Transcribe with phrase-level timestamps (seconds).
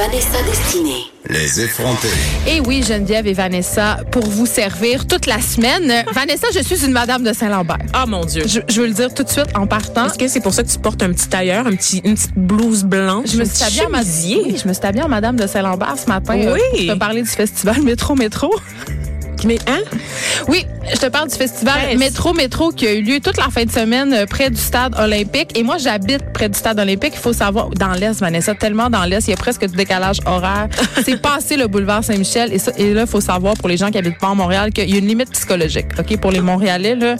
[0.00, 1.02] Vanessa Destinée.
[1.28, 2.08] Les effrontés.
[2.48, 5.90] Et oui, Geneviève et Vanessa, pour vous servir toute la semaine.
[5.90, 7.76] Euh, Vanessa, je suis une madame de Saint-Lambert.
[7.92, 8.44] Ah mon Dieu.
[8.46, 10.06] Je, je veux le dire tout de suite en partant.
[10.06, 12.32] Est-ce que c'est pour ça que tu portes un petit tailleur, un petit, une petite
[12.34, 13.26] blouse blanche?
[13.30, 14.40] Je me suis habillée en, ma- chemisier?
[14.46, 16.34] oui, je me suis habillée en madame de Saint-Lambert ce matin.
[16.38, 16.86] euh, Oui.
[16.86, 18.54] pour te parler du festival Métro Métro.
[19.44, 19.80] Mais hein?
[20.48, 21.98] Oui, je te parle du festival Yes.
[21.98, 24.94] Métro Métro qui a eu lieu toute la fin de semaine euh, près du stade
[24.98, 25.56] olympique.
[25.58, 27.12] Et moi, j'habite près du stade olympique.
[27.14, 30.18] Il faut savoir, dans l'Est, Vanessa, tellement dans l'Est, il y a presque du décalage
[30.26, 30.68] horaire.
[31.04, 32.52] C'est passé le boulevard Saint-Michel.
[32.52, 34.72] Et, ça- et là, il faut savoir pour les gens qui habitent pas à Montréal
[34.72, 37.16] qu'il y a une limite psychologique, OK, pour les Montréalais, là,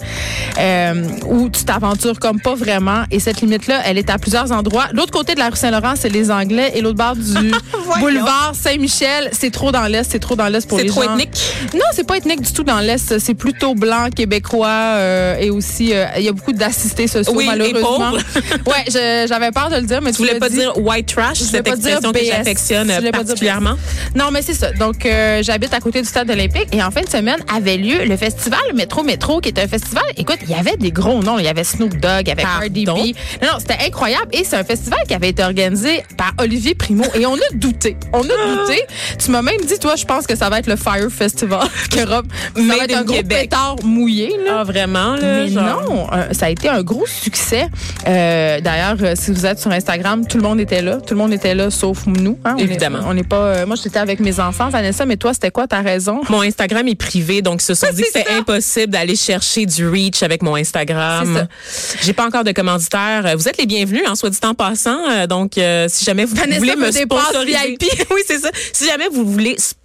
[0.59, 3.03] euh, où tu t'aventures comme pas vraiment.
[3.11, 4.85] Et cette limite-là, elle est à plusieurs endroits.
[4.93, 6.71] L'autre côté de la rue Saint-Laurent, c'est les Anglais.
[6.75, 7.51] Et l'autre bord du
[7.99, 10.11] boulevard Saint-Michel, c'est trop dans l'Est.
[10.11, 11.13] C'est trop dans l'Est pour C'est les trop gens.
[11.17, 11.31] ethnique?
[11.73, 13.19] Non, c'est pas ethnique du tout dans l'Est.
[13.19, 17.45] C'est plutôt blanc, québécois euh, et aussi, euh, il y a beaucoup d'assistés sociaux, Oui,
[17.47, 18.11] malheureusement.
[18.65, 20.57] ouais, j'avais peur de le dire, mais Tu voulais pas dit.
[20.57, 23.75] dire white trash, Je cette pas dire expression que j'affectionne voulais pas particulièrement?
[24.15, 24.71] Non, mais c'est ça.
[24.73, 28.03] Donc, euh, j'habite à côté du stade olympique et en fin de semaine avait lieu
[28.03, 30.03] le festival Métro Métro, qui est un festival.
[30.17, 31.39] Écoute, il y avait des gros noms.
[31.39, 32.89] Il y avait Snoop Dogg, il y avait Cardi B.
[32.89, 32.97] Non,
[33.41, 37.25] non, c'était incroyable et c'est un festival qui avait été organisé par Olivier Primo et
[37.25, 37.95] on a douté.
[38.11, 38.23] On a
[38.55, 38.81] douté.
[39.17, 41.67] Tu m'as même dit, toi, je pense que ça va être le Fire Festival.
[42.03, 44.29] Rob, ça va être un gros pétard mouillé.
[44.45, 44.59] Là.
[44.59, 45.43] Ah, vraiment, là?
[45.43, 45.81] Mais genre?
[45.89, 47.67] non, euh, ça a été un gros succès.
[48.07, 50.97] Euh, D'ailleurs, euh, si vous êtes sur Instagram, tout le monde était là.
[50.97, 52.37] Tout le monde était là, sauf nous.
[52.45, 52.55] hein.
[52.57, 52.99] Évidemment.
[53.05, 53.35] On n'est pas.
[53.37, 55.05] euh, moi, j'étais avec mes enfants, Vanessa.
[55.05, 56.21] Mais toi, c'était quoi ta raison?
[56.29, 59.65] Mon Instagram est privé, donc ils se sont dit que C'est c'était impossible d'aller chercher
[59.65, 61.47] du reach avec mon Instagram.
[62.01, 63.33] J'ai pas encore de commanditaire.
[63.37, 65.25] Vous êtes les bienvenus, hein, soit dit en passant.
[65.27, 67.83] Donc, euh, si jamais vous Vanessa voulez me sponsoriser, VIP.
[68.11, 68.49] oui, c'est ça.
[68.73, 69.75] Si jamais vous voulez sponsoriser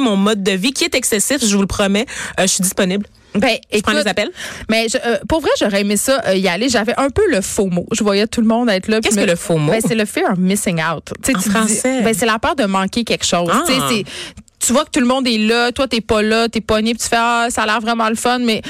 [0.00, 2.06] mon mode de vie qui est excessif, je vous le promets,
[2.38, 3.06] euh, je suis disponible.
[3.34, 4.30] Ben, Je prends écoute, les appels.
[4.70, 6.68] Mais je- euh, pour vrai, j'aurais aimé ça euh, y aller.
[6.68, 7.86] J'avais un peu le faux mot.
[7.92, 9.00] Je voyais tout le monde être là.
[9.00, 9.70] Qu'est-ce que le faux mot?
[9.70, 11.10] Ben, c'est le fear of missing out.
[11.12, 12.00] En tu dis- français?
[12.02, 13.50] ben, c'est la peur de manquer quelque chose.
[13.52, 13.64] Ah.
[14.60, 17.02] Tu vois que tout le monde est là, toi t'es pas là, t'es pogné, puis
[17.04, 18.60] tu fais ah ça a l'air vraiment le fun, mais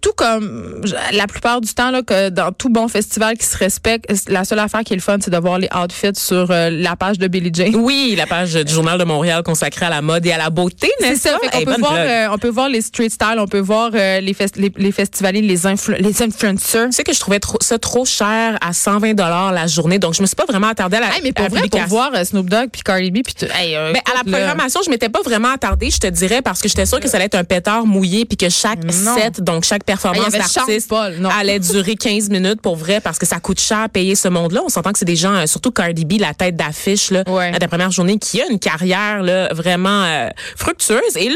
[0.00, 0.82] tout comme
[1.12, 4.58] la plupart du temps là que dans tout bon festival qui se respecte, la seule
[4.60, 7.26] affaire qui est le fun, c'est de voir les outfits sur euh, la page de
[7.28, 7.72] Billie Jean.
[7.74, 10.90] Oui, la page du Journal de Montréal consacrée à la mode et à la beauté,
[11.00, 11.32] C'est n'est-ce ça.
[11.32, 11.38] pas?
[11.40, 13.58] Fait qu'on Hey, peut bonne voir, euh, on peut voir les street style, on peut
[13.60, 16.86] voir euh, les, fest- les, les festivaliers, les, influ- les influencers.
[16.86, 20.14] Tu sais que je trouvais trop- ça trop cher à 120 dollars la journée, donc
[20.14, 21.80] je me suis pas vraiment attardée à la, Hey, mais à pour la vrai, pour
[21.86, 24.90] voir euh, Snoop Dogg puis Cardi B puis hey, euh, Ben, à la programmation, je
[24.90, 27.34] m'étais pas vraiment attardée, je te dirais, parce que j'étais sûre que ça allait être
[27.34, 29.16] un pétard mouillé, puis que chaque Non.
[29.16, 30.92] set, donc chaque performance d'artiste
[31.38, 34.60] allait durer 15 minutes pour vrai, parce que ça coûte cher à payer ce monde-là.
[34.64, 37.52] On s'entend que c'est des gens, euh, surtout Cardi B, la tête d'affiche là, Ouais.
[37.54, 41.16] à la première journée, qui a une carrière là, vraiment euh, fructueuse.
[41.16, 41.34] Et là,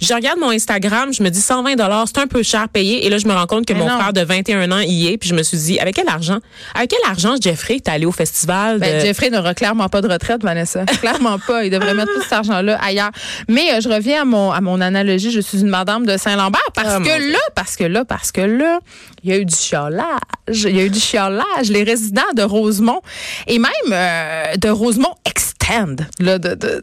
[0.00, 3.06] je regarde mon Instagram, je me dis 120 dollars, c'est un peu cher payé.
[3.06, 3.98] Et là, je me rends compte que Mais mon non.
[3.98, 6.38] frère de 21 ans y est, puis je me suis dit, avec quel argent,
[6.74, 10.08] avec quel argent Jeffrey est allé au festival Ben, de- Jeffrey n'aura clairement pas de
[10.08, 10.84] retraite, Vanessa.
[11.00, 11.64] clairement pas.
[11.64, 13.10] Il devrait mettre tout cet argent-là ailleurs.
[13.48, 15.30] Mais euh, je reviens à mon, à mon analogie.
[15.30, 18.40] Je suis une madame de Saint-Lambert parce mon que là, parce que là, parce que
[18.40, 18.80] là,
[19.22, 20.18] il y a eu du chiolage.
[20.48, 21.70] Il y a eu du chiolage.
[21.70, 23.00] Les résidents de Rosemont
[23.46, 26.82] et même euh, de Rosemont Extend, là, de,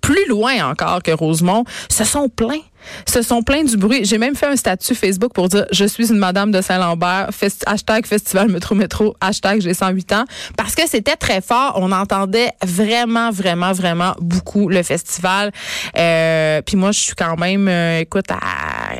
[0.00, 2.62] plus loin encore que Rosemont, se sont plaints.
[3.06, 4.04] Se sont plaints du bruit.
[4.04, 7.30] J'ai même fait un statut Facebook pour dire je suis une madame de Saint-Lambert,
[7.66, 10.24] hashtag festival métro métro, hashtag j'ai 108 ans.
[10.56, 11.72] Parce que c'était très fort.
[11.76, 15.52] On entendait vraiment, vraiment, vraiment beaucoup le festival.
[15.96, 18.94] Euh, Puis moi, je suis quand même, euh, écoute, à,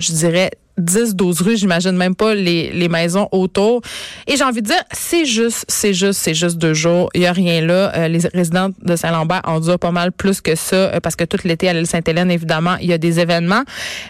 [0.00, 3.82] je dirais, 10, 12 rues, j'imagine même pas les, les maisons autour.
[4.26, 7.10] Et j'ai envie de dire, c'est juste, c'est juste, c'est juste deux jours.
[7.14, 7.92] Il y a rien là.
[7.96, 11.44] Euh, les résidents de Saint-Lambert endurent pas mal plus que ça euh, parce que toute
[11.44, 13.62] l'été à l'île Sainte-Hélène, évidemment, il y a des événements.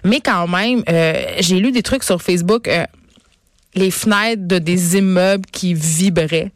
[0.04, 2.70] Mais quand même, euh, j'ai lu des trucs sur Facebook,
[3.74, 6.52] les fenêtres de des immeubles qui vibraient.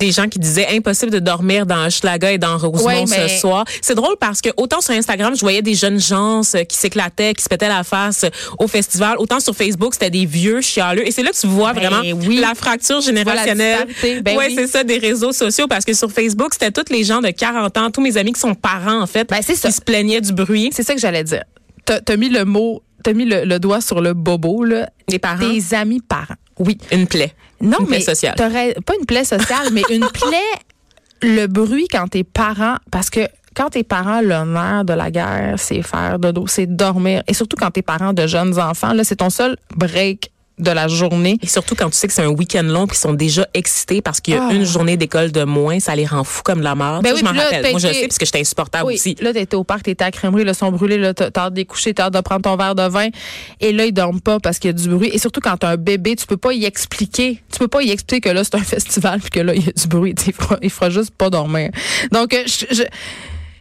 [0.00, 3.38] Des gens qui disaient impossible de dormir dans Hochelaga et dans Rosemont Ouais, mais- ce
[3.40, 3.64] soir.
[3.82, 7.44] C'est drôle parce que autant sur Instagram, je voyais des jeunes gens qui s'éclataient, qui
[7.44, 8.24] se pétaient la face
[8.58, 11.06] au festival, autant sur Facebook, c'était des vieux chialeux.
[11.06, 12.38] Et c'est là que tu vois Ben vraiment oui.
[12.38, 13.86] la fracture générationnelle.
[14.22, 14.54] Ben ouais, oui.
[14.56, 17.76] c'est ça, des réseaux sociaux parce que sur Facebook, c'était tous les gens de 40
[17.76, 19.68] ans, tous mes amis qui sont parents en fait, Ben, c'est ça.
[19.68, 20.70] qui se plaignaient du bruit.
[20.74, 21.42] C'est ça que j'allais dire.
[21.98, 24.88] T'as as mis le mot, t'as mis le, le doigt sur le bobo, là.
[25.08, 25.38] Les parents?
[25.50, 26.36] Tes amis parents.
[26.58, 26.78] Oui.
[26.92, 27.32] Une plaie.
[27.60, 28.34] Non, Une plaie mais sociale.
[28.36, 30.38] pas une plaie sociale, mais une plaie,
[31.22, 33.20] le bruit quand tes parents, parce que
[33.54, 37.22] quand tes parents, le nerf de la guerre, c'est faire dodo, c'est dormir.
[37.26, 40.30] Et surtout quand tes parents de jeunes enfants, là, c'est ton seul break
[40.62, 41.38] de la journée.
[41.42, 44.00] Et surtout quand tu sais que c'est un week-end long puis qu'ils sont déjà excités
[44.02, 44.52] parce qu'il y a Ah.
[44.52, 47.02] une journée d'école de moins, ça les rend fous comme la mort.
[47.02, 47.70] Ben oui, je m'en là, rappelle.
[47.70, 49.16] Moi, je sais parce que j'étais insupportable Oui, aussi.
[49.20, 51.94] là, t'étais au parc, t'étais à crèmerie, le son brûlé, là, t'as hâte de coucher,
[51.94, 53.08] t'as hâte de prendre ton verre de vin.
[53.60, 55.10] Et là, ils dorment pas parce qu'il y a du bruit.
[55.12, 57.42] Et surtout, quand t'as un bébé, tu peux pas y expliquer.
[57.52, 59.68] Tu peux pas y expliquer que là, c'est un festival puis que là, il y
[59.68, 60.14] a du bruit.
[60.26, 61.70] Il fera, il fera juste pas dormir.
[62.12, 62.82] Donc, euh, je, je,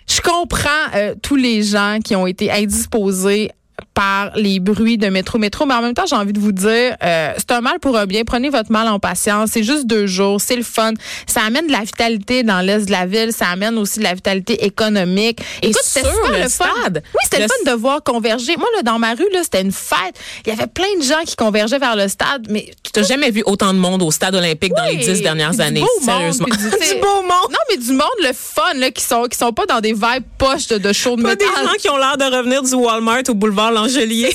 [0.08, 3.52] je comprends euh, tous les gens qui ont été indisposés
[3.94, 6.96] par les bruits de métro métro mais en même temps j'ai envie de vous dire
[7.04, 10.08] euh, c'est un mal pour un bien prenez votre mal en patience c'est juste deux
[10.08, 10.94] jours c'est le fun
[11.28, 14.14] ça amène de la vitalité dans l'est de la ville ça amène aussi de la
[14.14, 16.66] vitalité économique Écoute, c'était super le fun.
[16.84, 17.04] stade.
[17.14, 19.62] oui c'était le, Le- fun de voir converger moi là dans ma rue là c'était
[19.62, 20.16] une fête
[20.46, 23.32] il y avait plein de gens qui convergeaient vers le stade mais Tu n'as jamais
[23.32, 25.82] vu autant de monde au stade olympique dans les dix dernières années.
[25.82, 26.46] beau Sérieusement.
[26.46, 26.54] du-
[26.96, 27.52] du beau monde.
[27.52, 30.24] non mais du monde le fun là qui sont qui sont pas dans des vibes
[30.38, 32.74] poches de, de show de Pas des métal gens qui ont l'air de revenir du
[32.76, 34.32] Walmart au boulevard Langelier.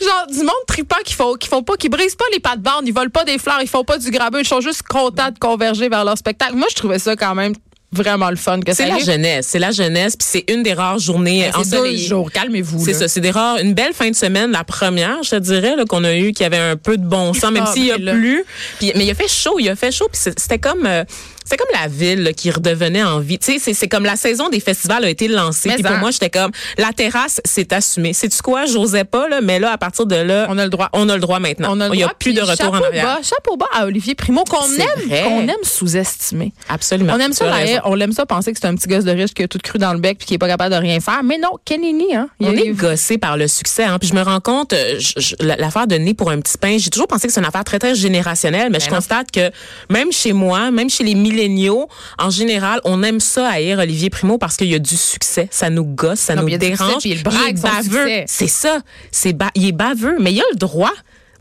[0.00, 2.86] genre du monde tripant qui font qui font pas qui brisent pas les pattes bornes
[2.86, 5.38] ils volent pas des fleurs ils font pas du grabeux ils sont juste contents de
[5.38, 7.54] converger vers leur spectacle moi je trouvais ça quand même
[7.92, 9.06] vraiment le fun que ça C'est la arrive.
[9.06, 9.46] jeunesse.
[9.48, 10.16] C'est la jeunesse.
[10.16, 13.58] Puis c'est une des rares journées c'est deux jours calmez-vous C'est ça, c'est des rares,
[13.58, 16.58] une belle fin de semaine, la première, je te dirais, qu'on a eu, qui avait
[16.58, 18.12] un peu de bon sens, même s'il y a là.
[18.14, 18.44] plu.
[18.80, 21.04] Puis, mais il a fait chaud, il a fait chaud, puis c'était comme, euh,
[21.44, 23.38] c'est comme la ville là, qui redevenait en vie.
[23.38, 25.68] Tu sais, c'est- comme la saison des festivals a été lancée.
[25.68, 28.12] Mais Puis pour moi, j'étais comme, la terrasse, c'est assumé.
[28.12, 30.70] C'est tu quoi, j'osais pas là, mais là, à partir de là, on a le
[30.70, 31.68] droit on a le droit maintenant.
[31.72, 33.04] on a le il y a plus de retour en arrière.
[33.04, 37.14] bas, chapeau bas à Olivier Primo qu'on aime qu'on aime sous-estimer Absolument.
[37.14, 39.34] on aime ça haie, on aime ça penser que c'est un petit gosse de riche
[39.34, 41.22] qui a tout cru dans le bec puis qui est pas capable de rien faire
[41.22, 43.84] mais non Kenini hein il On est gossé par le succès.
[43.84, 43.98] Hein.
[43.98, 46.76] Puis je me rends compte, euh, je- je- l'affaire de nez pour un petit pain,
[46.78, 48.96] j'ai toujours pensé que c'est une affaire très, très générationnelle, mais je non.
[48.96, 49.50] constate que
[49.90, 51.88] même chez moi, même chez les milléniaux,
[52.18, 55.48] en général, on aime ça haïr Olivier Primo parce qu'il y a du succès.
[55.50, 56.98] Ça nous gosse, ça Non, nous il succès, dérange.
[57.00, 57.82] puis il brague est baveux.
[57.82, 58.24] succès.
[58.26, 58.78] C'est ça.
[59.10, 60.92] C'est ba- il est baveux, mais il a le droit.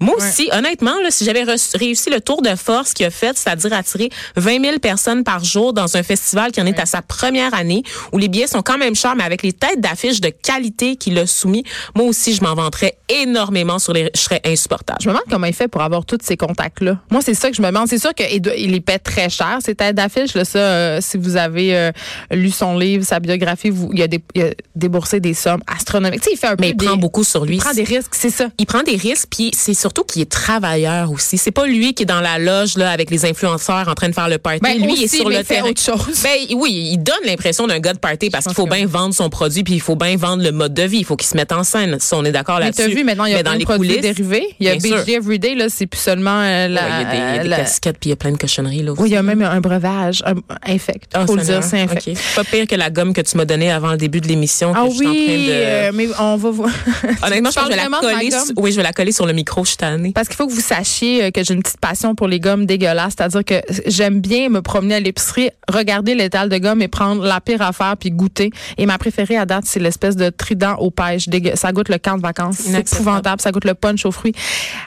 [0.04, 3.74] Moi aussi, honnêtement, là, si j'avais réussi le tour de force qu'il a fait, c'est-à-dire
[3.74, 7.54] attirer 20 000 personnes par jour dans un festival qui en est à sa première
[7.54, 10.96] année, où les billets sont quand même chers, mais avec les têtes d'affiche de qualité
[10.96, 11.64] qu'il a soumis,
[11.96, 14.10] moi aussi, je m'en vanterais énormément sur les...
[14.16, 15.00] Je serais insupportable.
[15.02, 17.00] Je me demande comment il fait pour avoir tous ces contacts-là.
[17.12, 17.88] Moi, c'est ça que je me demande.
[17.88, 20.34] C'est sûr qu'il il les paie très cher, ces têtes d'affiche.
[20.34, 21.92] Là, ça, euh, si vous avez euh,
[22.32, 26.22] lu son livre, sa biographie, vous, il, a dé- il a déboursé des sommes astronomiques.
[26.22, 27.56] Tu sais, il fait un Mais peu il prend beaucoup sur lui.
[27.56, 28.48] Il prend des risques, c'est ça.
[28.58, 31.38] il prend des risques puis c'est surtout qu'il est travailleur aussi.
[31.38, 34.14] C'est pas lui qui est dans la loge là avec les influenceurs en train de
[34.14, 34.60] faire le party.
[34.62, 35.70] Ben, lui il est sur le il fait terrain.
[35.70, 36.22] autre chose.
[36.24, 39.30] Ben oui, il donne l'impression d'un gars de party parce qu'il faut bien vendre son
[39.30, 41.52] produit puis il faut bien vendre le mode de vie, il faut qu'il se mette
[41.52, 41.98] en scène.
[42.00, 42.90] Si on est d'accord Mais là-dessus.
[42.90, 44.48] t'as vu, maintenant, il y a plein dans de les produits dérivés.
[44.60, 44.76] Il y a.
[44.76, 46.82] BG Everyday, là, c'est plus seulement euh, la...
[46.82, 48.94] Ouais, il y a des, la- casquettes puis il y a plein de cochonneries là
[48.94, 49.02] aussi.
[49.04, 50.34] Oui, il y a même un breuvage, un
[50.66, 51.12] infect.
[51.14, 52.08] Ah, faut le dire, c'est infect.
[52.08, 52.18] OK.
[52.36, 54.74] Pas pire que la gomme que tu m'as donnée avant le début de l'émission.
[54.74, 55.52] que Ah je suis en oui, train de...
[55.52, 56.70] euh, mais on va voir.
[57.26, 58.30] Honnêtement, je pense que je vais la coller.
[58.58, 59.64] Oui, je vais la coller sur le micro.
[59.64, 59.78] Je suis
[60.14, 62.66] Parce qu'il faut que vous sachiez euh, que j'ai une petite passion pour les gommes
[62.66, 63.14] dégueulasses.
[63.18, 67.42] C'est-à-dire que j'aime bien me promener à l'épicerie, regarder l'étal de gomme et prendre la
[67.42, 68.52] pire affaire puis goûter.
[68.78, 71.26] Et ma préférée à date, c'est l'espèce de trident aux pêches.
[71.56, 72.58] Ça goûte le camp de vacances.
[72.60, 73.42] C'est épouvantable.
[73.42, 74.34] Ça goûte le punch aux fruits.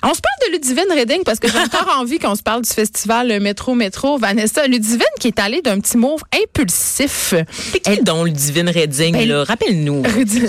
[0.02, 2.70] On se parle de Ludivine Redding parce que j'ai encore envie qu'on se parle du
[2.70, 4.18] festival Métro Métro.
[4.18, 7.34] Vanessa, Ludivine qui est allée d'un petit move impulsif.
[7.72, 9.44] C'est qui donc Ludivine Redding, Ben, là?
[9.44, 10.02] Rappelle-nous.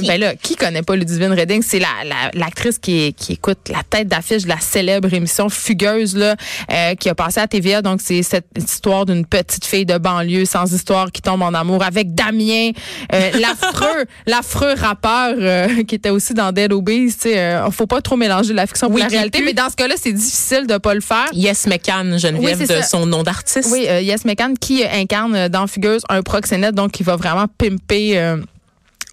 [0.07, 1.61] Ben là, qui connaît pas Ludivine Redding?
[1.61, 6.15] C'est la, la- l'actrice qui, qui écoute la tête d'affiche de la célèbre émission Fugueuse,
[6.15, 6.35] là,
[6.71, 7.81] euh, qui a passé à TVA.
[7.81, 11.83] Donc, c'est cette histoire d'une petite fille de banlieue sans histoire qui tombe en amour
[11.83, 12.71] avec Damien,
[13.13, 17.07] euh, l'affreux, l'affreux rappeur euh, qui était aussi dans Dead Obeez.
[17.07, 19.75] Tu sais, faut pas trop mélanger la fiction Oui, et la réalité, mais dans ce
[19.75, 21.27] cas-là, c'est difficile de pas le faire.
[21.33, 22.83] Yes McCann, Geneviève, Oui, de ça.
[22.83, 23.69] son nom d'artiste.
[23.71, 28.37] Oui, Yes McCann qui incarne dans Fugueuse un proxénète, donc qui va vraiment pimper.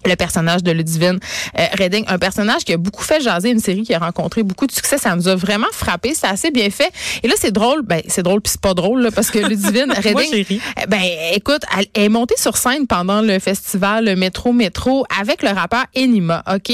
[0.05, 1.19] Le personnage de Ludivine
[1.59, 4.67] euh, Redding, un personnage qui a beaucoup fait jaser, une série qui a rencontré beaucoup
[4.67, 4.97] de succès.
[4.97, 6.13] Ça nous a vraiment frappé.
[6.13, 6.91] C'est assez bien fait.
[7.23, 7.81] Et là, c'est drôle.
[7.83, 10.61] Ben, c'est drôle puis c'est pas drôle là, parce que Ludivine Redding, ri.
[10.79, 11.01] euh, ben,
[11.33, 16.43] écoute, elle est montée sur scène pendant le festival Métro Métro avec le rappeur Enima,
[16.53, 16.71] ok?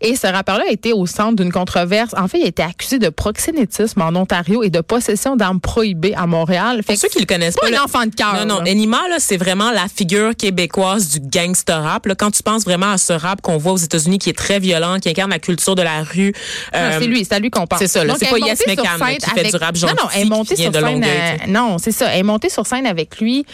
[0.00, 2.12] Et ce rappeur-là a été au centre d'une controverse.
[2.16, 6.14] En fait, il a été accusé de proxénétisme en Ontario et de possession d'armes prohibées
[6.14, 6.78] à Montréal.
[6.78, 8.34] Fait Pour que ceux qui le connaissent pas, pas enfant de cœur.
[8.44, 8.66] Non, non.
[8.66, 12.06] Enima, là, c'est vraiment la figure québécoise du gangster rap.
[12.06, 14.58] Là, quand tu penses vraiment à ce rap qu'on voit aux États-Unis, qui est très
[14.58, 16.32] violent, qui incarne la culture de la rue.
[16.74, 17.80] Euh, c'est lui, c'est à lui qu'on parle.
[17.80, 20.56] c'est ça, C'est pas Yes qui fait du rap Non, non, elle est gentil, montée
[20.56, 21.04] sur scène.
[21.04, 22.06] Euh, non, c'est ça.
[22.12, 23.46] Elle est montée sur scène avec lui.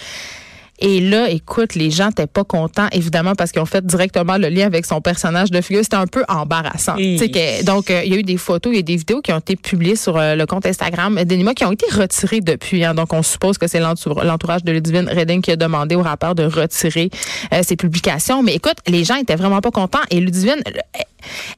[0.80, 4.48] Et là, écoute, les gens n'étaient pas contents, évidemment, parce qu'ils ont fait directement le
[4.48, 5.82] lien avec son personnage de figure.
[5.82, 6.96] C'était un peu embarrassant.
[7.18, 9.32] Que- donc, euh, il y a eu des photos, il y a des vidéos qui
[9.32, 12.84] ont été publiées sur euh, le compte Instagram d'Enima qui ont été retirées depuis.
[12.84, 12.94] hein.
[12.94, 16.34] donc, on suppose que c'est l'entour- l'entourage de Ludivine Redding qui a demandé au rappeur
[16.34, 17.10] de retirer
[17.52, 18.42] euh, ses publications.
[18.42, 19.98] Mais écoute, les gens étaient vraiment pas contents.
[20.10, 20.62] Et Ludivine,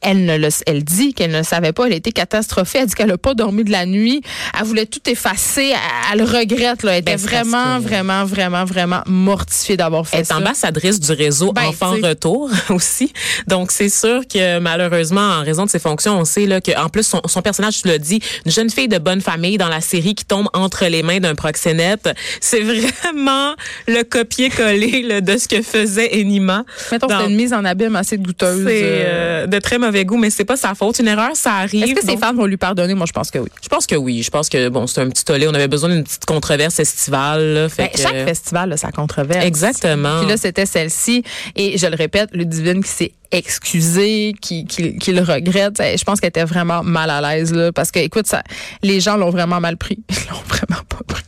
[0.03, 1.87] elle- ne le, elle dit qu'elle ne le savait pas.
[1.87, 2.79] Elle était catastrophée.
[2.81, 4.23] Elle dit qu'elle n'a pas dormi de la nuit.
[4.59, 5.73] Elle voulait tout effacer.
[6.13, 6.83] Elle, le regrette.
[6.83, 6.93] Là.
[6.93, 10.27] Elle était Ben, c'est parce vraiment, que- vraiment, vraiment, vraiment mortifiée d'avoir fait Elle est
[10.27, 10.37] ça.
[10.39, 11.95] ambassadrice du réseau Ben, Enfants.
[12.03, 13.13] Retour aussi.
[13.47, 17.03] Donc, c'est sûr que malheureusement, en raison de ses fonctions, on sait là, qu'en plus,
[17.07, 20.15] son, son personnage, tu l'as dit, une jeune fille de bonne famille dans la série
[20.15, 22.09] qui tombe entre les mains d'un proxénète.
[22.41, 23.55] C'est vraiment
[23.87, 26.65] le copier-coller de ce que faisait Enima.
[26.91, 28.65] Mettons, c'était une mise en abîme assez douteuse.
[28.67, 30.99] C'est Euh, euh, de très mauvais goût, mais c'est pas sa faute.
[31.01, 31.85] Une erreur, ça arrive.
[31.85, 32.95] Est-ce que Donc, fans vont lui pardonner?
[32.95, 33.49] Moi, je pense que oui.
[33.63, 34.23] Je pense que oui.
[34.23, 35.47] Je pense que bon, c'est un petit tollé.
[35.49, 37.43] On avait besoin d'une petite controverse estivale.
[37.55, 39.45] Là, fait Ben, que- Chaque festival a sa controverse.
[39.45, 40.21] Exactement.
[40.21, 41.23] Puis là, c'était celle-ci.
[41.57, 45.77] Et je le répète, Ludivine qui s'est excusée, qui, qui, qui le regrette.
[45.81, 47.73] Je pense qu'elle était vraiment mal à l'aise, là.
[47.73, 48.43] Parce que, écoute, ça,
[48.83, 49.99] les gens l'ont vraiment mal pris.
[50.09, 51.23] Ils l'ont vraiment pas pris.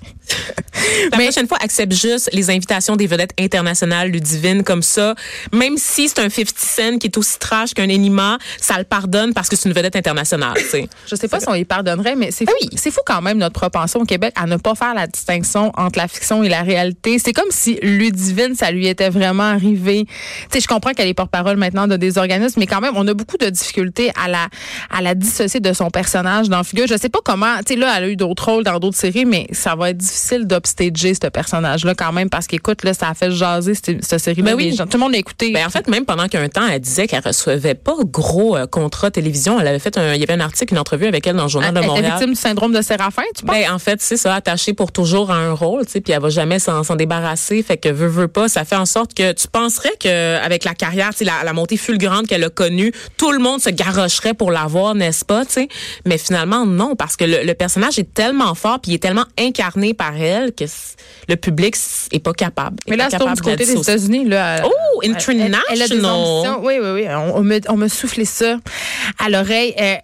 [1.11, 5.14] La Mais- prochaine fois, accepte juste les invitations des vedettes internationales, Ludivine, comme ça.
[5.52, 9.35] Même si c'est un 50 Cent qui est aussi trash qu'un Enima, ça le pardonne
[9.35, 10.88] parce que c'est une vedette internationale, tu sais.
[11.11, 13.59] Je sais pas si on y pardonnerait, mais c'est fou, c'est fou quand même notre
[13.59, 17.18] propension au Québec à ne pas faire la distinction entre la fiction et la réalité.
[17.18, 20.04] C'est comme si Ludivine, ça lui était vraiment arrivé.
[20.06, 20.12] Tu
[20.52, 23.15] sais, je comprends qu'elle est porte-parole maintenant de des organismes, mais quand même, on a
[23.15, 24.49] beaucoup de difficultés à la
[24.91, 26.87] à la dissocier de son personnage dans Figure.
[26.89, 27.59] Je sais pas comment.
[27.67, 29.97] Tu sais, là, elle a eu d'autres rôles dans d'autres séries, mais ça va être
[29.99, 34.19] difficile d'upstager ce personnage-là quand même parce qu'écoute, là, ça a fait jaser cette, cette
[34.21, 34.51] série-là.
[34.53, 34.75] Ben oui.
[34.75, 35.53] Gens- Tout le monde l'a écouté.
[35.53, 39.11] Ben, en fait, même pendant qu'un temps, elle disait qu'elle recevait pas gros euh, contrats
[39.11, 39.61] télévision.
[39.61, 41.49] Elle avait fait un, il y avait un article, une entrevue avec elle dans le
[41.49, 42.13] journal elle de Montréal.
[42.13, 43.55] victime du syndrome de Séraphin, tu penses?
[43.57, 46.21] Ben, en fait, c'est ça, attachée pour toujours à un rôle, tu sais, puis elle
[46.23, 47.63] va jamais s'en débarrasser.
[47.63, 50.75] Fait que veut, veut pas, ça fait en sorte que tu penserais que avec la
[50.75, 54.35] carrière, tu sais, la, la montée fulgurante qu'elle a connue, tout le monde se garocherait
[54.35, 55.69] pour l'avoir, n'est-ce pas, tu sais?
[56.07, 59.27] Mais finalement, non, parce que le, le personnage est tellement fort, puis il est tellement
[59.39, 60.65] incarné par elle que
[61.29, 61.77] le public
[62.12, 62.77] est pas capable.
[62.87, 63.73] est Mais là, c'est du côté des.
[63.73, 64.25] États-Unis.
[64.27, 64.71] Là, Oh,
[65.03, 65.61] Elle- elle- international.
[65.71, 66.61] Elle, a des ambitions.
[66.65, 67.05] Oui, oui, oui.
[67.09, 68.57] On, on me, on me soufflait ça
[69.19, 69.75] à l'oreille.
[69.81, 69.95] Euh,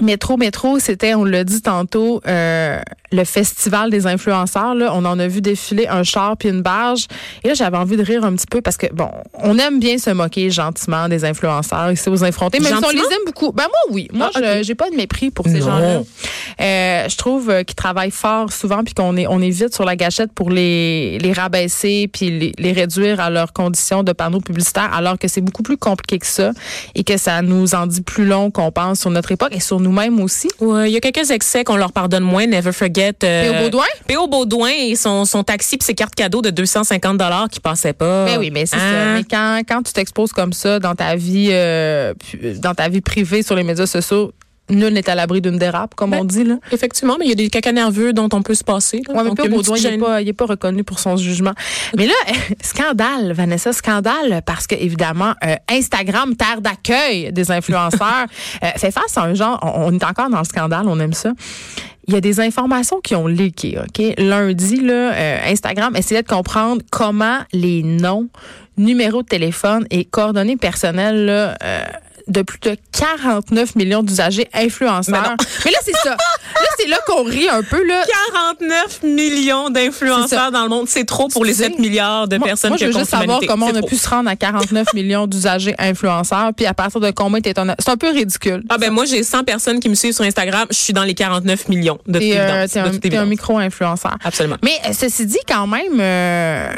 [0.00, 2.78] Métro, métro, c'était, on l'a dit tantôt, euh,
[3.12, 4.74] le festival des influenceurs.
[4.74, 7.06] Là, on en a vu défiler un char puis une barge.
[7.44, 9.98] Et là, j'avais envie de rire un petit peu parce que bon, on aime bien
[9.98, 13.52] se moquer gentiment des influenceurs ici aux infrontés, même si on les aime beaucoup.
[13.52, 14.08] Ben moi, oui.
[14.12, 14.44] Moi, Ah, ok.
[14.58, 16.02] je j'ai pas de mépris pour ces gens-là.
[16.60, 19.84] Euh, je trouve euh, qu'ils travaillent fort souvent puis qu'on est on est vite sur
[19.84, 24.40] la gâchette pour les les rabaisser puis les, les réduire à leurs conditions de panneaux
[24.40, 26.52] publicitaires alors que c'est beaucoup plus compliqué que ça
[26.94, 29.80] et que ça nous en dit plus long qu'on pense sur notre époque et sur
[29.90, 30.48] nous-mêmes aussi.
[30.60, 32.46] Ouais, il y a quelques excès qu'on leur pardonne moins.
[32.46, 33.14] Never forget.
[33.24, 33.62] euh, P.O.
[33.64, 33.84] Baudouin?
[34.06, 34.26] P.O.
[34.28, 38.24] Baudouin et son, son taxi puis ses cartes cadeaux de 250 dollars qui passaient pas.
[38.26, 38.82] Ben oui, mais c'est ça.
[38.82, 39.14] Hein?
[39.14, 42.14] Mais quand, quand tu t'exposes comme ça dans ta vie euh,
[42.58, 44.32] dans ta vie privée sur les médias sociaux,
[44.70, 46.56] nul n'est à l'abri d'une dérape, comme Ben, on dit là.
[46.72, 49.02] Effectivement, mais il y a des caca nerveux dont on peut se passer.
[49.08, 49.14] là.
[49.14, 51.52] Ouais, mais Donc, il Baudouin, il n'est pas, il est pas reconnu pour son jugement.
[51.96, 52.14] Mais là,
[52.62, 58.26] scandale, Vanessa, scandale, parce que évidemment, euh, Instagram, terre d'accueil des influenceurs,
[58.64, 61.12] euh, fait face à un genre, on, on est encore dans le scandale, on aime
[61.12, 61.32] ça.
[62.06, 64.14] Il y a des informations qui ont leaké, OK?
[64.18, 68.28] Lundi, là, euh, Instagram essayait de comprendre comment les noms,
[68.76, 71.84] numéros de téléphone et coordonnées personnelles là, euh,
[72.30, 75.34] de plus de 49 millions d'usagers influenceurs.
[75.64, 76.10] Mais là, c'est ça.
[76.10, 77.84] Là, c'est là qu'on rit un peu.
[77.86, 78.02] Là.
[78.58, 80.88] 49 millions d'influenceurs dans le monde.
[80.88, 83.40] C'est trop pour les C'est- 7 milliards de Moi, personnes moi, je veux juste savoir
[83.46, 83.88] comment on a trop.
[83.88, 87.74] pu se rendre à 49 millions d'usagers influenceurs, puis à partir de combien t'es un...
[87.78, 88.62] C'est un peu ridicule.
[88.68, 91.14] Ah ben moi j'ai 100 personnes qui me suivent sur Instagram, je suis dans les
[91.14, 94.16] 49 millions de T'es euh, un, un micro-influenceur.
[94.24, 94.56] Absolument.
[94.62, 96.68] Mais euh, ceci dit, quand même, euh,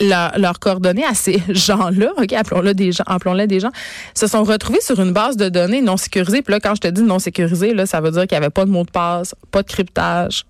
[0.00, 3.70] leur- leurs coordonnées à ces gens-là, OK, appelons-le des gens, appelons-les des gens,
[4.14, 6.42] se sont retrouvés sur une base de données non sécurisée.
[6.42, 8.50] Puis là, quand je te dis non sécurisée, là, ça veut dire qu'il n'y avait
[8.50, 10.44] pas de mot de passe, pas de cryptage,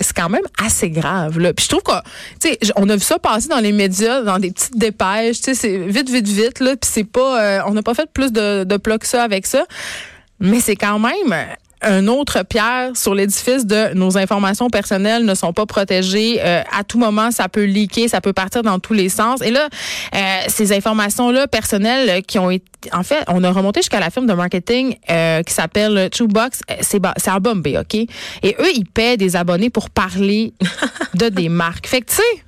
[0.00, 1.38] c'est quand même assez grave.
[1.38, 1.52] Là.
[1.52, 1.82] Puis je trouve
[2.40, 5.54] sais, on a vu ça passer dans les médias, dans des petites dépêches, tu sais,
[5.54, 6.76] c'est vite, vite, vite, là.
[6.76, 9.64] Puis c'est pas, euh, on n'a pas fait plus de, de que ça avec ça.
[10.40, 11.32] Mais c'est quand même
[11.84, 16.40] un autre pierre sur l'édifice de nos informations personnelles ne sont pas protégées.
[16.40, 19.42] Euh, à tout moment, ça peut leaker, ça peut partir dans tous les sens.
[19.42, 19.68] Et là,
[20.14, 24.26] euh, ces informations-là personnelles qui ont été, en fait, on a remonté jusqu'à la firme
[24.26, 26.60] de marketing euh, qui s'appelle Truebox.
[26.80, 27.94] C'est c'est à Bombay, ok?
[27.94, 30.54] Et eux, ils paient des abonnés pour parler
[31.14, 31.86] de des marques.
[31.86, 32.44] Fait que tu sais.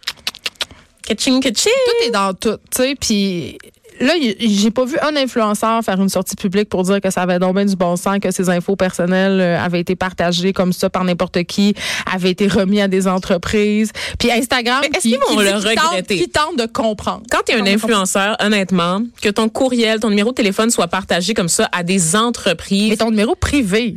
[1.07, 1.73] Kaching, kaching.
[1.87, 2.95] Tout est dans tout, tu sais.
[2.99, 3.59] Puis
[4.00, 7.38] là, j'ai pas vu un influenceur faire une sortie publique pour dire que ça avait
[7.38, 10.90] donc bien du bon sens, que ces infos personnelles euh, avaient été partagées comme ça
[10.90, 11.74] par n'importe qui,
[12.12, 13.90] avaient été remis à des entreprises.
[14.18, 16.16] Puis Instagram, est-ce qui, qu'ils vont qui le tentent- regretter?
[16.18, 17.22] qui tente de comprendre.
[17.30, 20.70] Quand tu es un Qui tente influenceur, honnêtement, que ton courriel, ton numéro de téléphone
[20.70, 22.90] soit partagé comme ça à des entreprises.
[22.90, 23.96] Mais ton numéro privé.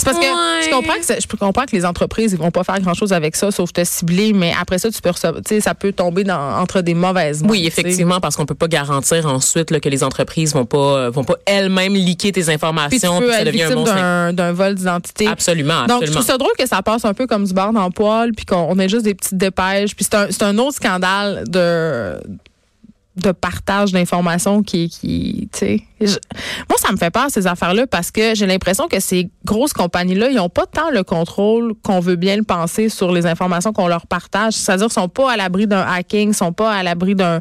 [0.00, 0.66] C'est parce que Ouais.
[0.66, 3.36] je comprends que je comprends que les entreprises ils vont pas faire grand chose avec
[3.36, 6.24] ça sauf te cibler mais après ça tu peux recevoir- tu sais ça peut tomber
[6.24, 9.88] dans, entre des mauvaises mains, Oui, effectivement, parce qu'on peut pas garantir ensuite là, que
[9.88, 13.34] les entreprises vont pas euh, vont pas elles-mêmes liquer tes Puis tu informations peux puis
[13.36, 15.26] ça devient un d'un vol d'identité.
[15.26, 16.14] Absolument, Donc, je absolument.
[16.14, 18.46] trouve ça drôle que ça passe un peu comme du beurre dans le poil, puis
[18.46, 19.94] qu'on on ait juste des petites dépêches.
[19.94, 22.16] Puis c'est un, c'est un autre scandale de
[23.22, 25.82] de partage d'informations qui qui tu sais
[26.68, 29.72] moi ça me fait peur ces affaires là parce que j'ai l'impression que ces grosses
[29.74, 33.26] compagnies là ils ont pas tant le contrôle qu'on veut bien le penser sur les
[33.26, 36.82] informations qu'on leur partage c'est-à-dire qu'ils sont pas à l'abri d'un hacking sont pas à
[36.82, 37.40] l'abri d'un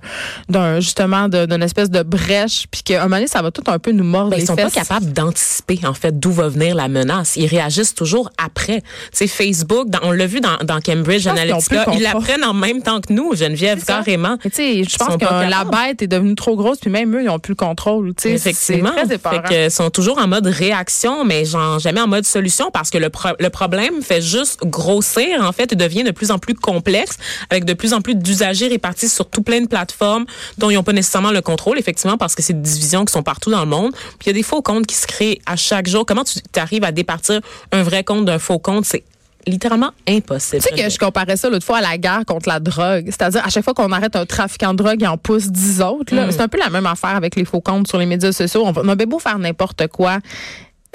[0.50, 3.80] d'un justement d'une espèce de brèche puis qu'à un moment donné ça va tout un
[3.80, 6.76] peu nous mordre Ben, les ils sont pas capables d'anticiper en fait d'où va venir
[6.76, 7.36] la menace.
[7.38, 8.82] Ils réagissent toujours après.
[8.82, 12.82] Tu sais, Facebook, dans- on l'a vu dans, dans Cambridge Analytica, ils l'apprennent en même
[12.82, 14.38] temps que nous, Geneviève, carrément.
[14.38, 15.50] Tu sais, je pense capables.
[15.70, 18.14] Bête est devenue trop grosse, puis même eux, ils ont plus le contrôle.
[18.16, 18.92] Tu sais, Effectivement.
[19.08, 19.36] C'est très.
[19.36, 22.90] Fait que, ils sont toujours en mode réaction, mais genre jamais en mode solution parce
[22.90, 26.40] que le, pro- le problème fait juste grossir, en fait, et devient de plus en
[26.40, 27.18] plus complexe
[27.50, 30.26] avec de plus en plus d'usagers répartis sur tout plein de plateformes
[30.58, 33.24] dont ils n'ont pas nécessairement le contrôle, effectivement, parce que c'est des divisions qui sont
[33.24, 33.92] partout dans le monde.
[34.20, 36.06] Puis il y a des faux comptes qui se créent à chaque jour.
[36.06, 38.86] Comment tu arrives à départir un vrai compte d'un faux compte?
[38.86, 39.04] C'est
[39.50, 40.62] littéralement impossible.
[40.64, 43.06] Tu sais que je comparais ça l'autre fois à la guerre contre la drogue.
[43.08, 46.16] C'est-à-dire, à chaque fois qu'on arrête un trafiquant de drogue, il en pousse dix autres.
[46.16, 46.32] là.
[46.32, 48.64] C'est un peu la même affaire avec les faux comptes sur les médias sociaux.
[48.66, 50.20] On, on a beau faire n'importe quoi.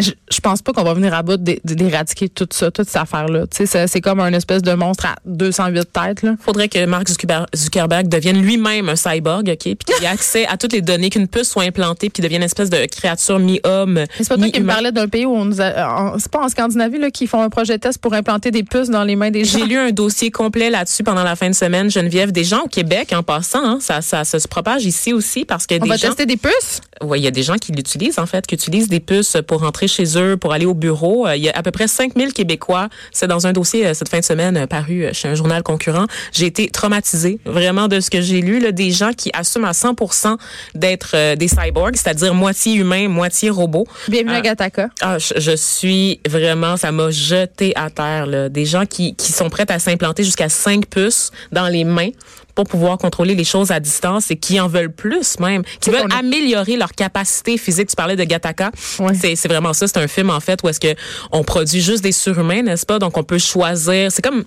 [0.00, 3.00] Je, je pense pas qu'on va venir à bout d'é- d'éradiquer tout ça, toute cette
[3.00, 3.44] affaire-là.
[3.52, 6.22] C'est- comme un espèce de monstre à 208 têtes.
[6.22, 6.34] Là.
[6.40, 7.06] faudrait que Mark
[7.54, 9.56] Zuckerberg, devienne lui-même un cyborg, OK?
[9.62, 12.42] Puis qu'il ait accès à toutes les données, qu'une puce soit implantée, puis qu'il devienne
[12.42, 15.44] une espèce de créature mi-homme, C'est pas toi qui me parlais d'un pays où on
[15.44, 18.50] nous a, en- c'est pas en Scandinavie là qui font un projet test pour implanter
[18.50, 19.58] des puces dans les mains des gens.
[19.58, 22.32] J'ai lu un dossier complet là-dessus pendant la fin de semaine, Geneviève.
[22.32, 25.66] Des gens au Québec, en passant, hein, ça, ça, ça se propage ici aussi parce
[25.66, 26.80] que On des va gens, tester des puces?
[27.02, 29.62] ouais, il y a des gens qui l'utilisent en fait, qui utilisent des puces pour
[29.85, 31.27] rentrer chez eux, pour aller au bureau.
[31.27, 32.88] Euh, Il y a à peu près 5000 Québécois.
[33.12, 36.07] C'est dans un dossier euh, cette fin de semaine euh, paru chez un journal concurrent.
[36.33, 38.61] J'ai été traumatisée vraiment de ce que j'ai lu.
[38.61, 40.37] Là, des gens qui assument à 100%
[40.75, 43.87] d'être des cyborgs, c'est-à-dire moitié humain, moitié robot.
[44.09, 44.88] Bienvenue à Gataka.
[45.01, 48.27] Ah, je, je suis vraiment, ça m'a jeté à terre.
[48.27, 48.49] Là.
[48.49, 52.11] Des gens qui, qui sont prêts à s'implanter jusqu'à cinq puces dans les mains
[52.55, 56.12] pour pouvoir contrôler les choses à distance et qui en veulent plus même, qui veulent
[56.17, 57.88] améliorer leur capacité physique.
[57.88, 58.71] Tu parlais de Gattaca.
[58.99, 59.14] Ouais.
[59.14, 59.87] C'est vraiment ça.
[59.88, 60.95] C'est un film en fait où est-ce que
[61.33, 62.99] on produit juste des surhumains, n'est-ce pas?
[62.99, 64.11] Donc on peut choisir.
[64.12, 64.45] C'est comme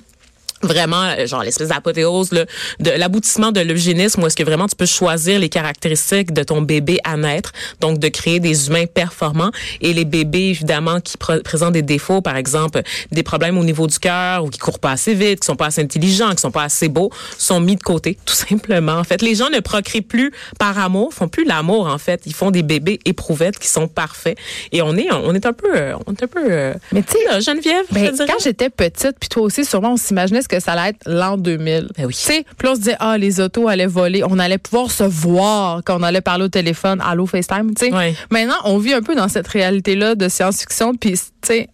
[0.63, 2.45] vraiment euh, genre l'espèce d'apothéose là,
[2.79, 6.61] de l'aboutissement de l'eugénisme où est-ce que vraiment tu peux choisir les caractéristiques de ton
[6.61, 9.51] bébé à naître donc de créer des humains performants.
[9.81, 13.87] Et les bébés évidemment qui pr- présentent des défauts par exemple des problèmes au niveau
[13.87, 16.51] du cœur ou qui courent pas assez vite qui sont pas assez intelligents qui sont
[16.51, 18.93] pas assez beaux sont mis de côté tout simplement.
[18.93, 22.21] En fait les gens ne procréent plus par amour font plus l'amour en fait.
[22.25, 24.37] Ils font des bébés éprouvettes qui sont parfaits.
[24.71, 27.13] Et on est on est un peu euh, on est un peu euh, Mais tu
[27.13, 30.89] sais, Geneviève Ben, quand j'étais petite, puis toi aussi, sûrement, on s'imaginait que ça allait
[30.89, 31.89] être l'an 2000.
[31.97, 32.13] Ben oui.
[32.13, 34.23] Tu sais, puis on se disait, ah, les autos allaient voler.
[34.27, 37.01] On allait pouvoir se voir quand on allait parler au téléphone.
[37.03, 38.15] Allô, FaceTime, tu sais.
[38.29, 41.69] Maintenant, on vit un peu dans cette réalité-là de science-fiction, puis, tu sais,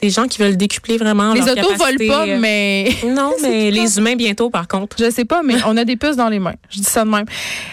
[0.00, 2.90] des gens qui veulent décupler vraiment les autos volent pas, euh, mais.
[3.06, 4.96] Non, mais les humains bientôt, par contre.
[4.98, 6.54] Je sais pas, mais on a des puces dans les mains.
[6.68, 7.24] Je dis ça de même.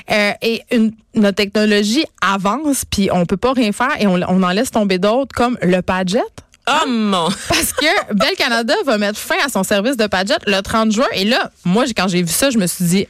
[0.10, 4.44] Euh, et une, notre technologie avance, puis on peut pas rien faire et on, on
[4.44, 6.22] en laisse tomber d'autres, comme le Padjet.
[6.68, 7.30] Oh mon!
[7.50, 11.08] Parce que Bell Canada va mettre fin à son service de Padjet le 30 juin.
[11.14, 13.08] Et là, moi, quand j'ai vu ça, je me suis dit,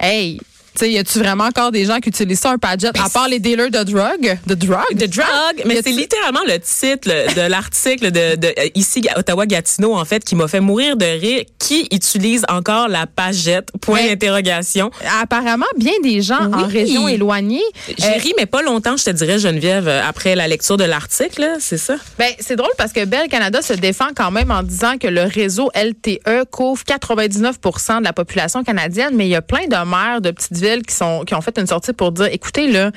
[0.00, 0.40] hey,
[0.78, 3.38] sais, y a-tu vraiment encore des gens qui utilisent ça, un Padgett, à part les
[3.38, 4.38] dealers de drogue?
[4.46, 4.94] De drogue?
[4.94, 10.04] De drug, mais c'est littéralement le titre de l'article de, de euh, ici Ottawa-Gatineau en
[10.04, 11.44] fait qui m'a fait mourir de rire.
[11.58, 14.90] Qui utilise encore la pagette Point d'interrogation.
[15.22, 17.62] Apparemment, bien des gens en région éloignée.
[17.98, 20.84] J'ai Euh, ri, mais pas longtemps, je te dirais, Geneviève, euh, après la lecture de
[20.84, 21.94] l'article, c'est ça?
[22.18, 25.22] Ben, c'est drôle parce que Bell Canada se défend quand même en disant que le
[25.22, 30.20] réseau LTE couvre 99% de la population canadienne, mais il y a plein de maires
[30.20, 32.90] de petites villes qui sont qui ont fait une sortie pour dire écoutez là,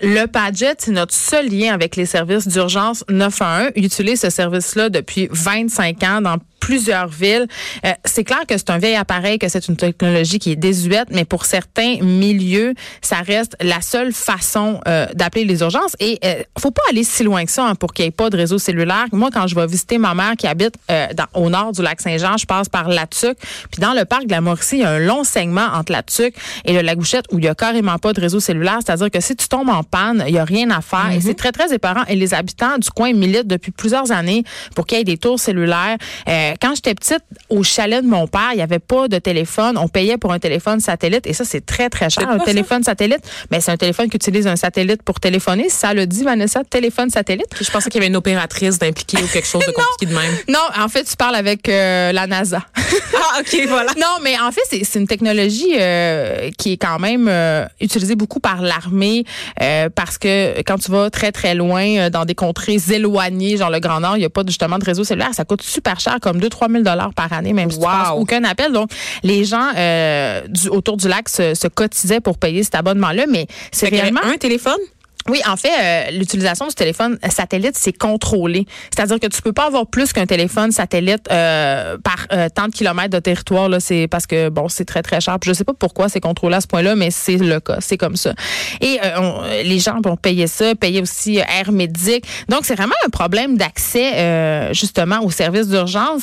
[0.00, 3.72] le Padget, c'est notre seul lien avec les services d'urgence 911.
[3.76, 7.46] Ils utilisent ce service-là depuis 25 ans dans plusieurs villes.
[7.84, 11.08] Euh, c'est clair que c'est un vieil appareil, que c'est une technologie qui est désuète,
[11.10, 15.96] mais pour certains milieux, ça reste la seule façon euh, d'appeler les urgences.
[16.00, 18.30] Et euh, faut pas aller si loin que ça hein, pour qu'il n'y ait pas
[18.30, 19.06] de réseau cellulaire.
[19.12, 22.00] Moi, quand je vais visiter ma mère qui habite euh, dans, au nord du lac
[22.00, 23.38] Saint-Jean, je passe par La Tuque.
[23.70, 26.02] Puis dans le parc de la Mauricie, il y a un long segment entre La
[26.02, 28.78] Tuque et le Lagouchette où il y a carrément pas de réseau cellulaire.
[28.84, 31.10] C'est-à-dire que si tu tombes en panne, il y a rien à faire.
[31.12, 32.04] Et c'est très, très éparant.
[32.08, 34.44] Et les habitants du coin militent depuis plusieurs années
[34.74, 35.96] pour qu'il y ait des tours cellulaires.
[36.28, 39.76] Euh, quand j'étais petite, au chalet de mon père, il n'y avait pas de téléphone.
[39.78, 41.26] On payait pour un téléphone satellite.
[41.26, 42.28] Et ça, c'est très, très cher.
[42.28, 42.44] Un ça?
[42.44, 45.68] téléphone satellite, mais c'est un téléphone qui utilise un satellite pour téléphoner.
[45.68, 47.46] Ça le dit, Vanessa, téléphone satellite.
[47.60, 50.34] Je pensais qu'il y avait une opératrice d'impliquée ou quelque chose de compliqué de même.
[50.48, 52.62] Non, en fait, tu parles avec euh, la NASA.
[52.76, 53.92] Ah, OK, voilà.
[53.98, 58.40] Non, mais en fait, c'est une technologie euh, qui est quand même euh, utilisée beaucoup
[58.40, 59.24] par l'armée
[59.60, 63.70] euh, parce que quand tu vas très, très loin euh, dans des contrées éloignées, genre
[63.70, 65.34] le Grand Nord, il n'y a pas justement de réseau cellulaire.
[65.34, 68.44] Ça coûte super cher, comme 2-3 000 dollars par année, même si tu passes aucun
[68.44, 68.72] appel.
[68.72, 68.90] Donc,
[69.22, 73.46] les gens euh, du, autour du lac se, se cotisaient pour payer cet abonnement-là, mais
[73.72, 74.20] c'est réellement...
[74.24, 74.78] un téléphone?
[75.28, 78.66] Oui, en fait, euh, l'utilisation du téléphone satellite, c'est contrôlé.
[78.94, 82.72] C'est-à-dire que tu peux pas avoir plus qu'un téléphone satellite euh, par euh, tant de
[82.72, 83.68] kilomètres de territoire.
[83.68, 85.36] Là, c'est parce que bon, c'est très très cher.
[85.44, 87.76] Je sais pas pourquoi c'est contrôlé à ce point-là, mais c'est le cas.
[87.80, 88.32] C'est comme ça.
[88.80, 92.24] Et euh, on- les gens vont payer ça, payer aussi euh, Air Médic.
[92.48, 96.22] Donc c'est vraiment un problème d'accès euh, justement aux services d'urgence.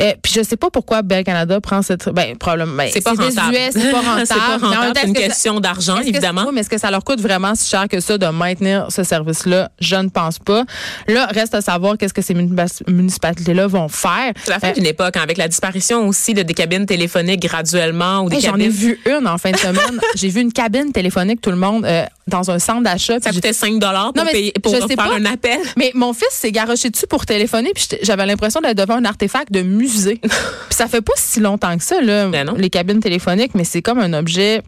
[0.00, 3.10] Euh, puis je sais pas pourquoi Bell Canada prend cette ben probablement ben, C'est pas
[3.10, 3.50] rentable.
[3.52, 4.26] désuet, c'est pas rentable.
[4.26, 4.98] c'est pas rentable.
[5.00, 6.50] C'est une question d'argent, évidemment.
[6.52, 9.70] mais est-ce que ça leur coûte vraiment si cher que ça de maintenir ce service-là?
[9.80, 10.64] Je ne pense pas.
[11.08, 14.32] Là, reste à savoir qu'est-ce que ces munipa- municipalités-là vont faire.
[14.44, 17.40] C'est la fin Euh, d'une époque, hein, avec la disparition aussi de, des cabines téléphoniques
[17.42, 20.00] graduellement ou des hey, J'en ai vu une en fin de semaine.
[20.14, 23.20] J'ai vu une cabine téléphonique, tout le monde, euh, dans un centre d'achat.
[23.20, 25.14] Ça coûtait 5 dollars pour, Non, mais payer, pour faire pas.
[25.14, 25.58] un appel.
[25.76, 29.52] Mais mon fils s'est garoché dessus pour téléphoner, puis j'avais l'impression d'être devant un artefact
[29.52, 30.18] de musée.
[30.22, 30.30] puis
[30.70, 33.98] ça fait pas si longtemps que ça, là, Ben les cabines téléphoniques, mais c'est comme
[33.98, 34.62] un objet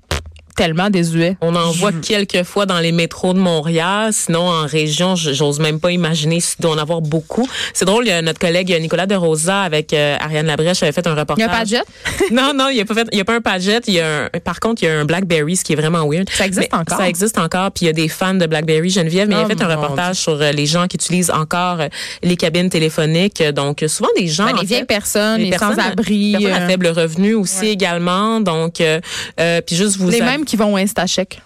[0.57, 1.37] tellement désuet.
[1.41, 4.11] On en voit quelques fois dans les métros de Montréal.
[4.13, 7.49] Sinon, en région, j'ose même pas imaginer s'il doit en avoir beaucoup.
[7.73, 10.93] C'est drôle, il y a notre collègue Nicolas de Rosa avec euh, Ariane Labrèche avait
[10.93, 11.47] fait un Il y reportage.
[11.47, 11.83] a pas de jet?
[12.33, 13.85] non, non, il n'y a pas fait, il y a pas un Padgett.
[13.89, 16.09] Il y a un, par contre, il y a un Blackberry, ce qui est vraiment
[16.09, 16.29] weird.
[16.31, 16.99] Ça existe Mais encore?
[16.99, 17.71] Ça existe encore.
[17.73, 19.69] Puis il y a des fans de Blackberry Geneviève, mais il Oh, a fait un
[19.77, 21.89] reportage sur euh, les gens qui utilisent encore euh,
[22.23, 23.43] les cabines téléphoniques.
[23.43, 24.47] Donc, souvent des gens.
[24.47, 26.33] Ben, en les fait, vieilles personnes, les, personnes- sans-abri.
[26.39, 28.41] personnes à faible revenu aussi également.
[28.41, 29.01] Donc, euh,
[29.41, 31.41] euh, puis juste vous les qui vont au InstaCheck.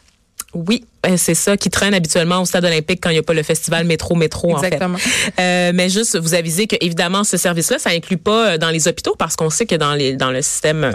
[0.55, 3.35] oui, euh, c'est ça qui traîne habituellement au stade olympique quand il n'y a pas
[3.35, 4.95] le festival métro métro Exactement.
[4.95, 5.33] en fait.
[5.41, 8.89] Euh, mais juste vous aviser que évidemment ce service-là, ça inclut pas euh, dans les
[8.89, 10.95] hôpitaux parce qu'on sait que dans les dans le système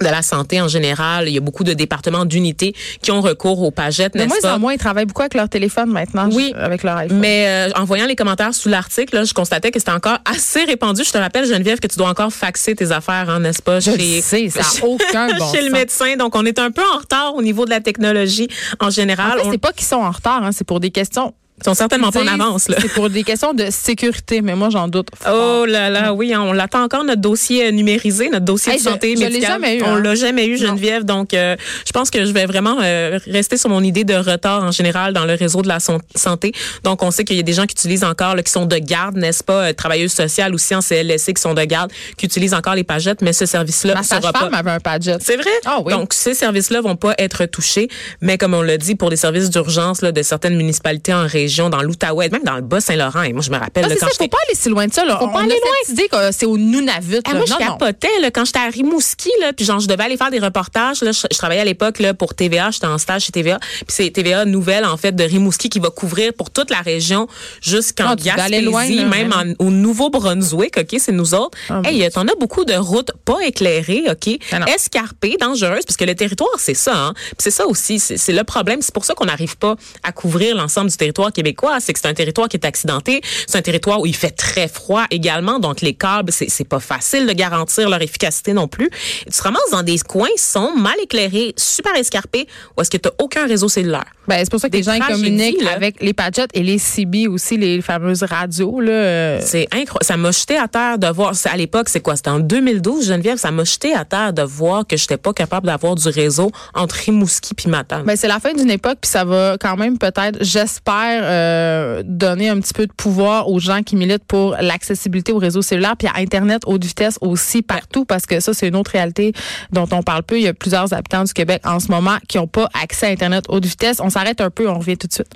[0.00, 3.62] de la santé en général, il y a beaucoup de départements d'unités qui ont recours
[3.62, 4.54] aux pagettes, De n'est-ce moins pas?
[4.56, 6.28] en moins, ils travaillent beaucoup avec leur téléphone maintenant.
[6.32, 6.52] Oui.
[6.58, 7.18] Avec leur iPhone.
[7.18, 10.64] Mais euh, en voyant les commentaires sous l'article, là, je constatais que c'était encore assez
[10.64, 11.04] répandu.
[11.04, 13.80] Je te rappelle, Geneviève, que tu dois encore faxer tes affaires, hein, n'est-ce pas?
[13.80, 16.16] Je le sais, ça n'a aucun bon chez le médecin.
[16.16, 18.48] Donc, on est un peu en retard au niveau de la technologie
[18.80, 19.38] en général.
[19.38, 21.34] En fait, On- c'est pas qu'ils sont en retard, hein, c'est pour des questions.
[21.60, 22.66] Ils sont certainement pas en avance.
[22.80, 25.08] C'est pour des questions de sécurité, mais moi j'en doute.
[25.14, 25.60] fort.
[25.62, 28.84] Oh là là, oui, on l'attend encore notre dossier euh, numérisé, notre dossier Hey, de
[28.84, 29.52] je- santé je médicale.
[29.52, 30.00] jamais eu, On hein.
[30.02, 31.04] l'a jamais eu, Geneviève.
[31.04, 31.54] Donc, euh,
[31.86, 35.12] je pense que je vais vraiment euh, rester sur mon idée de retard en général
[35.12, 36.52] dans le réseau de la santé.
[36.82, 38.76] Donc, on sait qu'il y a des gens qui utilisent encore, là, qui sont de
[38.78, 42.74] garde, n'est-ce pas, travailleuses sociales aussi en CLSC qui sont de garde, qui utilisent encore
[42.74, 44.50] les pagettes, mais ce service-là Ma sera pas.
[44.52, 45.22] avait un Padgett.
[45.22, 45.50] C'est vrai?
[45.66, 45.92] Ah oui.
[45.92, 47.88] Donc, ces services-là vont pas être touchés.
[48.20, 51.82] Mais comme on l'a dit, pour les services d'urgence de certaines municipalités en région, dans
[51.82, 54.28] l'Outaouais, même dans le Bas-Saint-Laurent, et moi, je me rappelle Ah, là, quand ça, faut
[54.28, 55.04] pas aller si loin de ça.
[55.04, 55.18] Là.
[55.18, 55.74] Faut pas On aller a loin.
[55.84, 57.20] cette idée que c'est au Nunavut.
[57.24, 57.36] Ah, là.
[57.38, 57.66] moi, je non, non.
[57.78, 61.02] capotais là, quand j'étais à Rimouski, là, puis genre, je devais aller faire des reportages.
[61.02, 63.58] Là, je, je travaillais à l'époque là, pour TVA, j'étais en stage chez TVA.
[63.58, 67.26] Puis c'est TVA Nouvelle, en fait, de Rimouski qui va couvrir pour toute la région
[67.60, 69.54] jusqu'en Ah, aller Gaspésie, loin, là, même vraiment.
[69.60, 71.56] en- au Nouveau-Brunswick, OK, c'est nous autres.
[71.70, 74.66] Ah, hey, euh, t'en as beaucoup de routes pas éclairées, OK, Ah, non.
[74.66, 76.94] escarpées, dangereuses, parce que le territoire, c'est ça.
[76.96, 77.14] Hein?
[77.14, 78.80] Puis c'est ça aussi, c'est le problème.
[78.82, 82.08] C'est pour ça qu'on n'arrive pas à couvrir l'ensemble du territoire québécois, c'est que c'est
[82.08, 85.80] un territoire qui est accidenté, c'est un territoire où il fait très froid également, donc
[85.80, 88.86] les câbles, c'est, c'est pas facile de garantir leur efficacité non plus.
[89.26, 92.96] Et tu te ramasses dans des coins sont mal éclairés, super escarpés, où est-ce que
[92.96, 94.04] tu aucun réseau cellulaire?
[94.26, 95.72] Ben, c'est pour ça que Des les gens communiquent là.
[95.72, 98.80] avec les Padgett et les CB aussi, les fameuses radios.
[98.80, 99.40] Là.
[99.40, 99.98] C'est incroyable.
[100.02, 101.34] Ça m'a jeté à terre de voir.
[101.44, 102.16] À l'époque, c'est quoi?
[102.16, 103.36] C'était en 2012, Geneviève.
[103.36, 106.94] Ça m'a jeté à terre de voir que j'étais pas capable d'avoir du réseau entre
[106.94, 108.04] Rimouski puis Matane.
[108.04, 112.48] Ben, c'est la fin d'une époque, puis ça va quand même peut-être, j'espère, euh, donner
[112.48, 116.08] un petit peu de pouvoir aux gens qui militent pour l'accessibilité au réseau cellulaire, puis
[116.08, 119.32] à Internet haute vitesse aussi partout, parce que ça, c'est une autre réalité
[119.72, 120.36] dont on parle peu.
[120.38, 123.10] Il y a plusieurs habitants du Québec en ce moment qui n'ont pas accès à
[123.10, 123.98] Internet haute vitesse.
[124.00, 125.30] On s'arrête un peu, on revient tout de suite.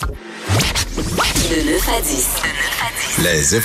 [0.00, 2.28] De 9 à 10.
[3.24, 3.54] Les